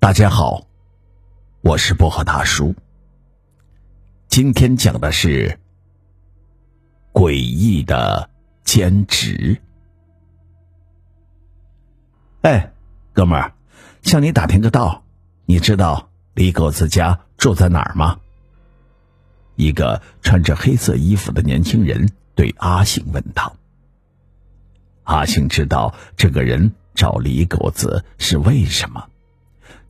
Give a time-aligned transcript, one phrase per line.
[0.00, 0.66] 大家好，
[1.60, 2.74] 我是薄荷大叔。
[4.28, 5.60] 今天讲的是
[7.12, 8.30] 诡异的
[8.64, 9.60] 兼职。
[12.40, 12.72] 哎，
[13.12, 13.52] 哥们儿，
[14.00, 15.04] 向你打听个道，
[15.44, 18.18] 你知道李狗子家住在哪儿吗？
[19.54, 23.54] 一个穿着黑色衣服的年轻人对阿信问道。
[25.04, 29.06] 阿信知道这个人找李狗子是为什么。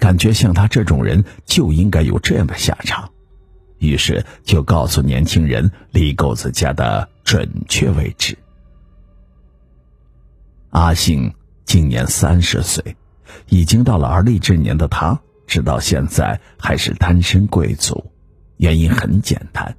[0.00, 3.12] 感觉像他这种人就应该有这样的下场，
[3.78, 8.36] 于是就告诉年轻人李狗子家的准确位置。
[10.70, 11.34] 阿信
[11.66, 12.96] 今年三十岁，
[13.50, 18.10] 已经到了而立之年的他，直到现在还是单身贵族。
[18.56, 19.76] 原因很简单，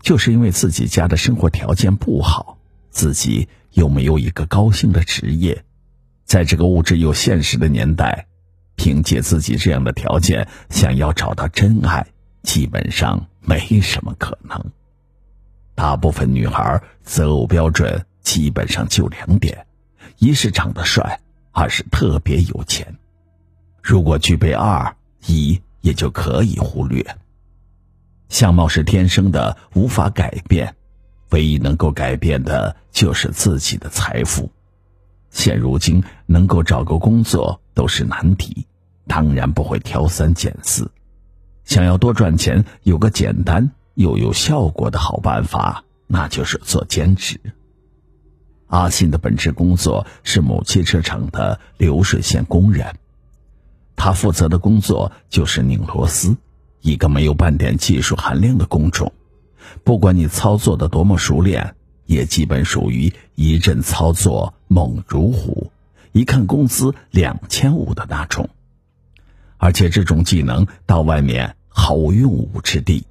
[0.00, 5.64] 就是因为自己家的生活条件不好，自己又没有一个高薪的职业，
[6.24, 8.26] 在这个物质又现实的年代。
[8.80, 12.06] 凭借自己这样的条件，想要找到真爱，
[12.42, 14.58] 基本上没什么可能。
[15.74, 19.66] 大部分女孩择偶标准基本上就两点：
[20.16, 21.20] 一是长得帅，
[21.52, 22.96] 二是特别有钱。
[23.82, 27.04] 如果具备二，一也就可以忽略。
[28.30, 30.74] 相貌是天生的，无法改变，
[31.32, 34.50] 唯一能够改变的就是自己的财富。
[35.28, 38.66] 现如今，能够找个工作都是难题。
[39.06, 40.90] 当然不会挑三拣四，
[41.64, 47.40] 想要多赚钱，有个简单又有效果的好办法，那就是做兼职。
[48.68, 52.94] 阿信的本职工作是某汽车厂的流水线工人，
[53.96, 56.36] 他负责的工作就是拧螺丝，
[56.80, 59.12] 一个没有半点技术含量的工种。
[59.82, 61.74] 不管你操作的多么熟练，
[62.06, 65.72] 也基本属于一阵操作猛如虎，
[66.12, 68.48] 一看工资两千五的那种。
[69.60, 73.06] 而且这种技能到外面毫无用武之地，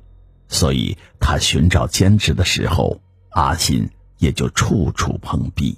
[0.47, 5.77] 所以他寻找兼职的时候，阿信也就处处碰壁。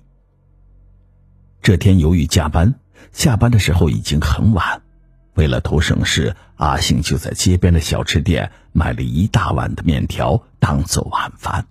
[1.62, 2.76] 这天由于加班，
[3.12, 4.82] 下班的时候已经很晚，
[5.34, 11.68] 为了图省事，阿信就在街边的小吃店买了一大碗的面条当做晚饭。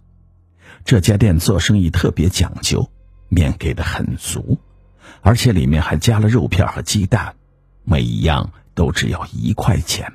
[0.85, 2.91] 这家店做生意特别讲究，
[3.31, 4.59] 面给的很足，
[5.23, 7.35] 而且里面还加了肉片和鸡蛋，
[7.83, 8.53] 每一样。
[8.81, 10.11] 都只要一块钱。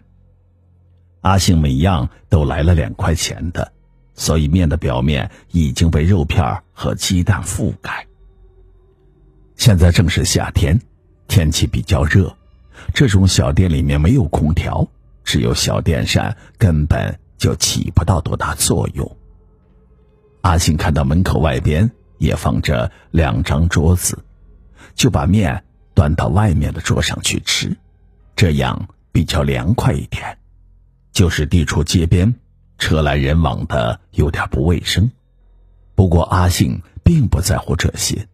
[1.22, 3.72] 阿信每样都来了两块钱的，
[4.16, 8.08] 所以面的表面已经被肉片和鸡蛋覆盖。
[9.56, 10.82] 现在正是夏天，
[11.28, 12.36] 天气比较热，
[12.92, 14.88] 这种小店里面没有空调，
[15.24, 19.16] 只有小电扇，根本就起不到多大作用。
[20.42, 24.18] 阿信看到门口外边也放着两张桌子，
[24.96, 27.78] 就把面端到外面的桌上去吃。
[28.36, 30.38] 这样比较凉快一点，
[31.12, 32.36] 就是地处街边，
[32.78, 35.10] 车来人往的，有点不卫生。
[35.96, 38.28] 不过阿信并不在乎这些，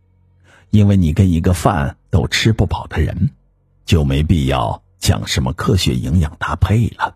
[0.72, 3.30] 因为你跟一个饭都吃不饱的人，
[3.86, 7.16] 就没必要讲什么科学营养搭配了。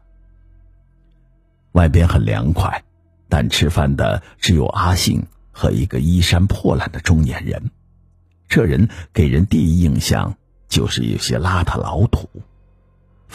[1.72, 2.84] 外边很凉快，
[3.28, 7.72] 但吃饭的只有阿信和一个衣衫破烂的中年人。
[8.48, 10.38] 这人给人第一印象
[10.70, 12.30] 就是有些邋遢老土。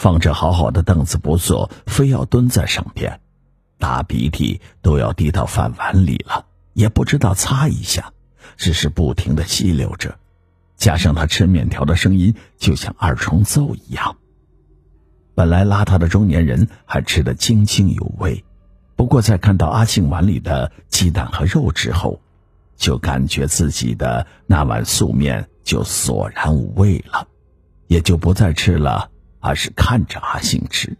[0.01, 3.21] 放着好好的凳子不坐，非要蹲在上边，
[3.77, 8.11] 大鼻涕都要滴到饭碗里了，也不知道擦一下，
[8.57, 10.17] 只是不停的吸溜着，
[10.75, 14.15] 加上他吃面条的声音就像二重奏一样。
[15.35, 18.43] 本来邋遢的中年人还吃得津津有味，
[18.95, 22.19] 不过在看到阿庆碗里的鸡蛋和肉之后，
[22.75, 27.27] 就感觉自己的那碗素面就索然无味了，
[27.85, 29.10] 也就不再吃了。
[29.41, 30.95] 而是看着阿信吃，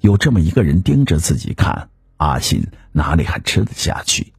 [0.00, 1.88] 有这么一个人盯着自己看，
[2.18, 4.32] 阿信哪里还吃得下去？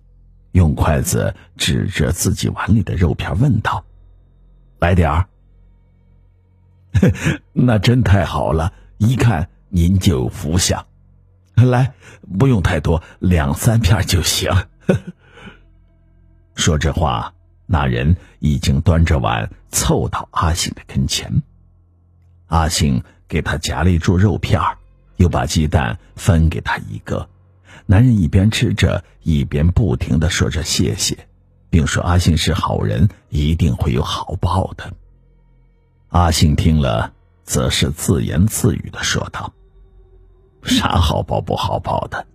[0.51, 3.83] 用筷子指着自己碗里的肉片问道
[4.79, 5.27] ：“来点儿。
[7.51, 10.85] ”那真太好了，一看您就有福相。
[11.55, 11.93] 来，
[12.37, 14.51] 不用太多，两三片就行。
[16.53, 17.33] 说这话，
[17.65, 21.41] 那人已经端着碗凑到阿信的跟前。
[22.53, 24.61] 阿信给他夹了一注肉片
[25.15, 27.27] 又把鸡蛋分给他一个。
[27.87, 31.17] 男人一边吃着，一边不停的说着谢谢，
[31.71, 34.93] 并说阿信是好人，一定会有好报的。
[36.09, 37.11] 阿信听了，
[37.43, 39.51] 则是自言自语的说道
[40.61, 42.27] ：“啥好报不好报的？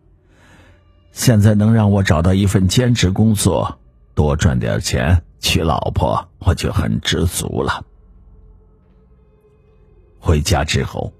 [1.13, 3.79] 现在能让我找到一份兼职工作，
[4.17, 7.85] 多赚点钱，娶老婆，我就很知足了。”
[10.19, 11.13] 回家之后，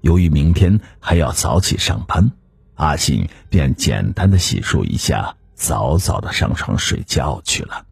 [0.00, 2.30] 由于明天还要早起上班，
[2.74, 7.84] 阿信便简单的洗漱一下，早早的上床睡觉去了。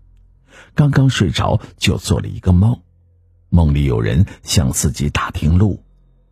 [0.75, 2.81] 刚刚睡着，就做了一个梦，
[3.49, 5.83] 梦里有人向自己打听路，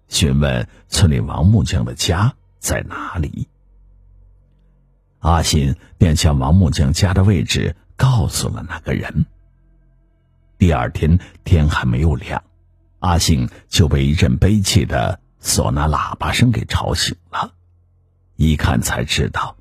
[0.08, 3.48] 询问村里王木匠的家在哪里。
[5.20, 9.24] 阿信便将王木匠家的位置告诉了那个人。
[10.58, 12.44] 第二天天还没有亮，
[13.04, 17.52] 阿信就被一阵悲切的唢呐喇叭声给吵醒了。
[18.36, 19.56] 一看才知道，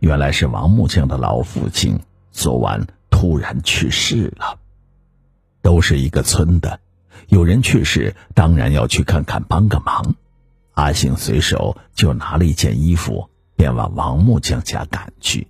[0.00, 2.00] 原来是王木匠的老父亲
[2.32, 4.58] 昨晚突然去世了。
[5.62, 6.80] 都是一个村的，
[7.28, 10.16] 有人去世，当然要去看看帮个忙。
[10.72, 15.46] 阿信随手就拿了一件衣服，便往王木匠家赶去。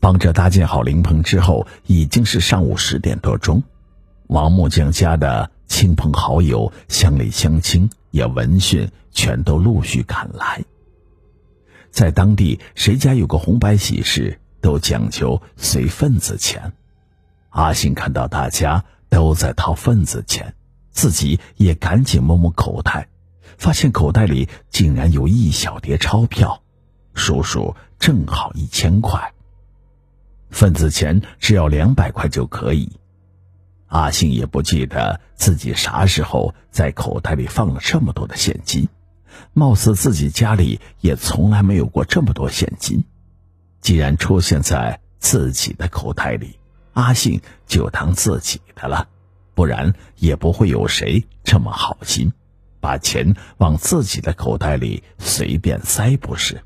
[0.00, 3.62] 帮着搭建好灵棚之后，已经是上午十点多钟。
[4.26, 10.62] 王木匠家的亲朋好友、乡里乡亲也闻讯，全都陆续赶来。
[11.92, 16.72] 在当地，谁家有个红白喜事，都讲究随份子钱。
[17.50, 20.54] 阿信看到大家都在掏份子钱，
[20.90, 23.08] 自己也赶紧摸摸口袋，
[23.56, 26.62] 发现口袋里竟然有一小叠钞票，
[27.14, 29.32] 数数正好一千块。
[30.50, 32.90] 份子钱只要两百块就可以。
[33.90, 38.88] 阿信也不记得自己啥时候在口袋里放了这么多的现金，
[39.52, 43.04] 貌似自己家里也从来没有过这么多现金。
[43.80, 46.56] 既然出现在自己的口袋里，
[46.92, 49.08] 阿信就当自己的了，
[49.54, 52.32] 不然也不会有谁这么好心，
[52.78, 56.62] 把钱往自己的口袋里随便塞，不是？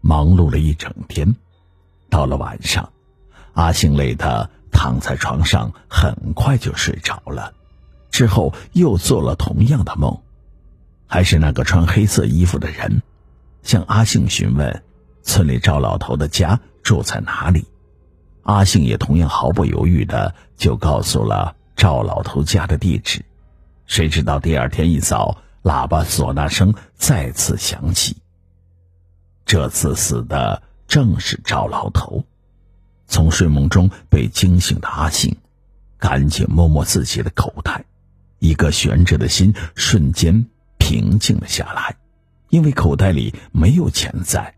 [0.00, 1.36] 忙碌了一整天，
[2.10, 2.92] 到了晚上，
[3.52, 4.50] 阿信累得。
[4.76, 7.54] 躺在床上，很快就睡着了。
[8.10, 10.20] 之后又做了同样的梦，
[11.06, 13.00] 还是那个穿黑色衣服的人，
[13.62, 14.82] 向阿信询问
[15.22, 17.66] 村里赵老头的家住在哪里。
[18.42, 23.24] 阿信也同样毫不犹豫的就告诉了赵老头家的地址。
[23.86, 28.18] 谁知道第二天一早，喇叭唢呐声再次响起。
[29.46, 32.24] 这次死的正是赵老头。
[33.06, 35.36] 从睡梦中被惊醒的阿信，
[35.98, 37.84] 赶紧摸摸自己的口袋，
[38.38, 40.46] 一个悬着的心瞬间
[40.78, 41.96] 平静了下来，
[42.50, 44.54] 因为口袋里没有钱在，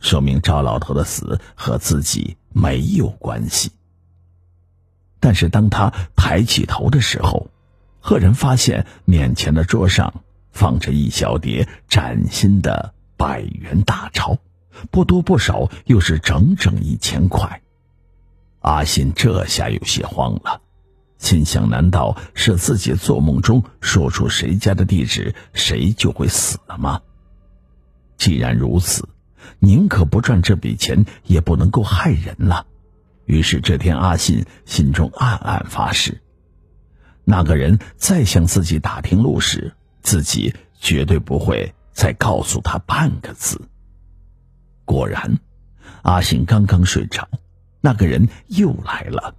[0.00, 3.70] 说明赵老头的死和自己没有关系。
[5.20, 7.48] 但是当他抬起头的时候，
[8.00, 10.22] 赫然发现面前的桌上
[10.52, 14.36] 放着一小叠崭新的百元大钞，
[14.90, 17.62] 不多不少，又是整整一千块。
[18.64, 20.62] 阿信这下有些慌了，
[21.18, 27.02] 心想：难道是自己做梦中说出谁家的地址，谁就会死了吗？
[28.16, 29.06] 既然如此，
[29.58, 32.66] 宁可不赚这笔钱，也不能够害人了。
[33.26, 36.22] 于是这天，阿信心中暗暗发誓：
[37.22, 43.60] 那个人再向自己打听路时，自己绝对不会再告诉他半个字。
[44.86, 45.38] 果然，
[46.00, 47.28] 阿信刚刚睡着。
[47.84, 49.34] 那个人又来了，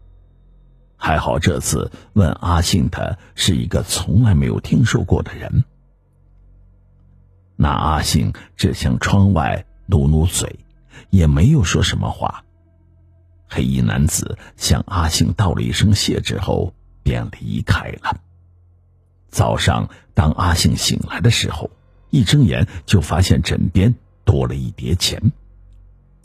[0.97, 5.63] 还好这次问阿信的是一个从来没有听说过的人。
[7.55, 10.59] 那阿信只向窗外努努嘴，
[11.09, 12.43] 也没有说什么话。
[13.47, 16.71] 黑衣男子向阿信道了一声谢之后，
[17.01, 18.15] 便离开了。
[19.29, 21.71] 早上，当阿信醒来的时候，
[22.11, 25.31] 一睁眼就发现枕边多了一叠钱。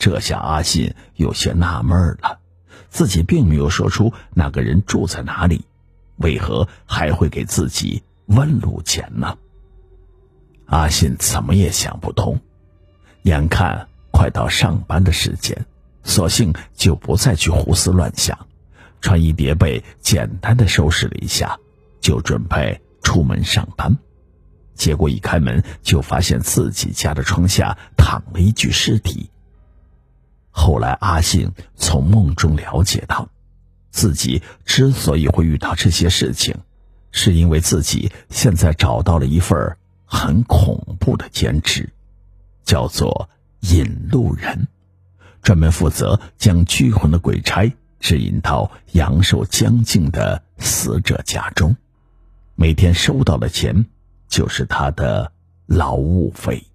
[0.01, 2.41] 这下阿信有些纳闷了，
[2.89, 5.67] 自己并没有说出那个人住在哪里，
[6.17, 9.37] 为何还会给自己问路钱呢？
[10.65, 12.41] 阿信怎么也想不通。
[13.25, 15.67] 眼看快到上班的时间，
[16.03, 18.47] 索性就不再去胡思乱想，
[19.03, 21.59] 穿衣叠被，简单的收拾了一下，
[22.01, 23.95] 就准备出门上班。
[24.75, 29.29] 结果一开门，就发现自己家的窗下躺了一具尸体。
[30.51, 33.29] 后来，阿信从梦中了解到，
[33.91, 36.57] 自己之所以会遇到这些事情，
[37.13, 41.89] 是因为自己现在找到了一份很恐怖的兼职，
[42.65, 43.31] 叫做
[43.61, 44.67] 引路人，
[45.43, 51.77] 专门负责将拘魂的鬼差指引到阳寿将尽的死者家中，
[52.55, 53.87] 每天收到的钱
[54.29, 55.33] 就是他的
[55.67, 56.67] 劳务费。